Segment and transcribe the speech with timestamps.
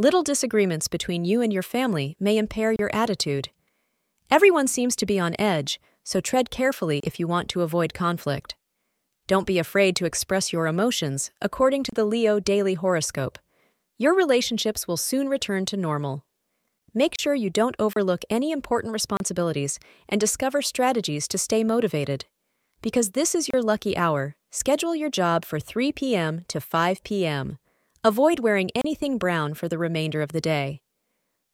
[0.00, 3.50] little disagreements between you and your family may impair your attitude.
[4.30, 8.56] Everyone seems to be on edge, so tread carefully if you want to avoid conflict.
[9.26, 13.38] Don't be afraid to express your emotions, according to the Leo Daily Horoscope.
[13.98, 16.24] Your relationships will soon return to normal.
[16.94, 19.78] Make sure you don't overlook any important responsibilities
[20.08, 22.24] and discover strategies to stay motivated.
[22.80, 26.46] Because this is your lucky hour, schedule your job for 3 p.m.
[26.48, 27.58] to 5 p.m.
[28.02, 30.80] Avoid wearing anything brown for the remainder of the day.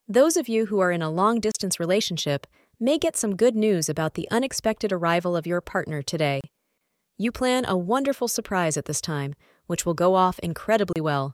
[0.06, 2.46] Those of you who are in a long distance relationship
[2.78, 6.40] may get some good news about the unexpected arrival of your partner today.
[7.18, 9.34] You plan a wonderful surprise at this time,
[9.66, 11.32] which will go off incredibly well.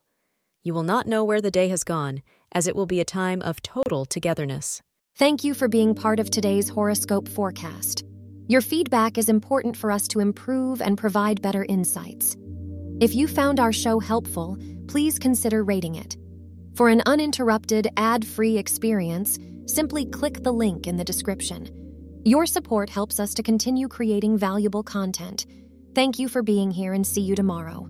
[0.63, 3.43] You will not know where the day has gone, as it will be a time
[3.43, 4.81] of total togetherness.
[5.17, 8.03] Thank you for being part of today's horoscope forecast.
[8.49, 12.35] Your feedback is important for us to improve and provide better insights.
[12.99, 14.57] If you found our show helpful,
[14.93, 16.19] please consider rating it.
[16.75, 22.21] For an uninterrupted, ad free experience, simply click the link in the description.
[22.27, 25.47] Your support helps us to continue creating valuable content.
[25.95, 27.89] Thank you for being here and see you tomorrow.